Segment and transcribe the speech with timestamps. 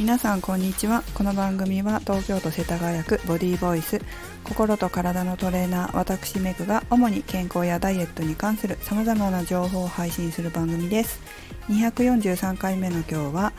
[0.00, 1.04] 皆さんこんにちは。
[1.12, 4.00] この番組は東京都世田谷区ボディーボイス。
[4.44, 11.20] 心と体のトレーナー私メグが主に健康やダイエットに関する様々な情報を配信する番組です。
[11.68, 13.52] 243回目の今日は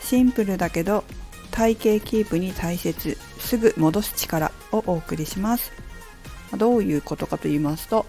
[0.00, 1.04] シンプルだけど
[1.50, 5.70] 体型キープに大切すぐ戻す力をお送りします。
[6.56, 8.06] どういうことかと言いますと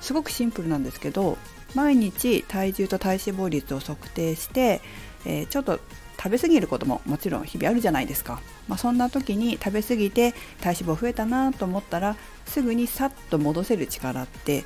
[0.00, 1.38] すごくシンプルなんですけど
[1.72, 4.80] 毎日体重と体脂肪率を測定して、
[5.24, 5.78] えー、ちょっと
[6.26, 12.16] 食べ過ぎることももちろん日々あるじゃないですか、まあ、そんな時に食べ過ぎて体脂肪増えたなと思ったら
[12.46, 14.64] すぐにさっと戻せる力って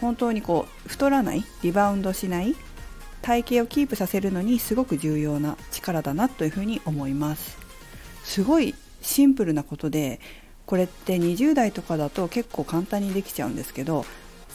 [0.00, 2.54] 本当にこう太らないリバウンドしない
[3.22, 7.58] 体型をキープさせるのにすごく重要な力だなというふうに思います。
[8.22, 10.20] すごいシンプルなことで
[10.64, 14.06] これって20代とかだと結構簡単にできちゃうんですけど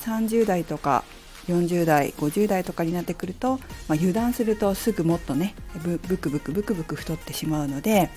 [0.02, 1.04] 30代とか
[1.50, 3.60] 40代50代とかになってくると、ま
[3.90, 8.10] あ、油断するとすぐもっとねブクブクブクブク太ってしまうので、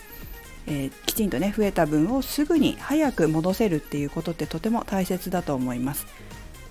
[0.67, 6.07] えー、きちんとね増えた分をすぐに早く戻せるっていうことってとても大切だと思います。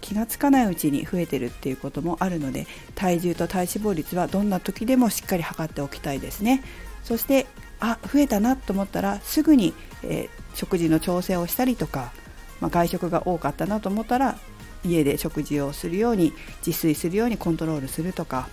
[0.02, 6.64] 気がつかないうちに増えてるっていうこともあるので体重と体脂肪率はどんな時でもしっかり測っておきたいですね。
[7.04, 7.48] そして
[7.80, 12.12] あ増えたなと思ったらすぐに、えー、食事の調整をしたりとか、
[12.60, 14.38] まあ、外食が多かったなと思ったら
[14.84, 16.34] 家で食事をするように
[16.66, 18.48] 自炊するようにコントロールするとか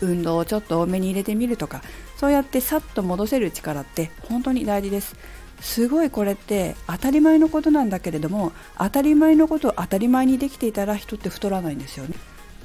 [0.00, 1.82] 運動をちょっと多めに入れてみるとか
[2.16, 5.16] そうやってさっと戻せる力って本当に大事です。
[5.60, 12.14] すごいこれって当たり前のことなんだけれども当たり前のことを当たり前にできていたら人って太らないんですよね。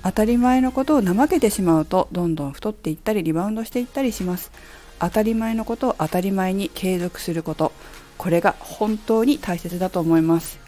[0.03, 4.51] 当たり前のことを怠けてしまうとどんどん太っていったりリバウンドしていったりします。
[4.99, 7.71] 当たり前のことを当たり前に継続すること。
[8.17, 10.59] これが本当に大切だと思います。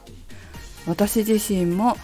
[0.88, 1.98] 私自身も、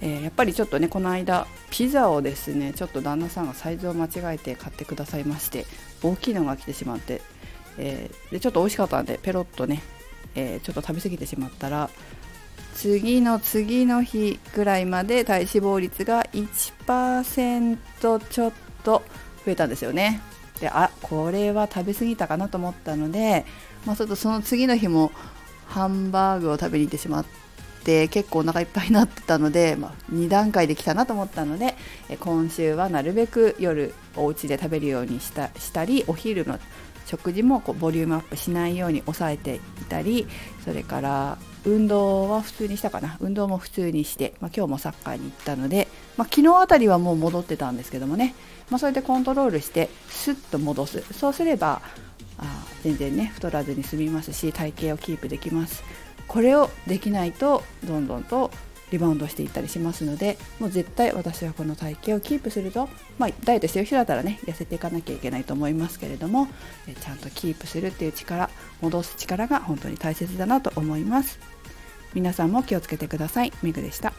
[0.00, 5.66] えー、やっぱりちょっとねこの間ピザをですねちょっと旦那さんがサイズを間違えて買ってくださいまして
[6.02, 7.22] 大きいのが来てしまって、
[7.78, 9.82] えー、でちょっと美味しかったんでペロッとね、
[10.34, 11.90] えー、ちょっと食べ過ぎてしまったら
[12.74, 17.78] 次の次の日ぐらいまで体脂肪率が1%
[18.28, 18.52] ちょっ
[18.84, 19.02] と
[19.46, 20.20] 増えたんですよね。
[20.60, 23.44] であこれは食べ過ぎたかなと思ったので、
[23.84, 25.12] まあ、ちょっとその次の日も
[25.66, 27.45] ハンバーグを食べに行ってしまって
[27.86, 31.76] って結構お腹いっぱいになってたので、まあ、2段階できたなと思ったので
[32.18, 36.58] 今週はなるべく夜お家で食べるようにしたしたりお昼の
[37.06, 40.26] 食事もこうボリュームアップしないように抑えていたり
[40.64, 43.16] それから運動は普通にしたかな。
[43.20, 48.36] 運動も普通にして、まあ、今日もサッカーに行ったので、まあ、昨日あたりはもう戻ってたんですけどもね、
[48.70, 51.04] まあ、それでコントロールしてスッと戻す。
[51.12, 51.82] そうすれば
[52.38, 55.82] あ全然ね太らずに済みますし体型をキープできます。
[56.28, 58.50] これをできないとどんどんと
[58.90, 62.88] リバウンドしていったりしますのでもう絶対私はこの体型をキープすると、
[63.18, 66.48] まあ、ダイエットしてる人だったらね痩せていかなきゃいけないと思いますけれども
[66.88, 68.48] えちゃんとキープするっていう力
[68.80, 71.38] 戻す力が本当に大切だなと思います。
[72.14, 73.52] 皆さんも気をつけてください。
[73.62, 74.14] メグでした。